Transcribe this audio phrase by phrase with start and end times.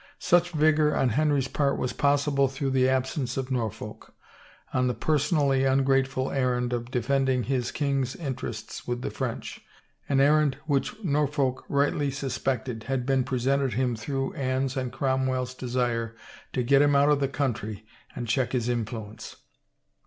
[0.17, 4.15] Such vigor on Henry's part was possible through the absence of Norfolk—
[4.73, 9.61] on the personally ungrateful errand of defending his king's interests with the French,
[10.09, 16.15] an errand which Norfolk rightly suspected had been presented him through Anne's and Cromwell's desire
[16.53, 19.35] to get him out of the country and check his influence.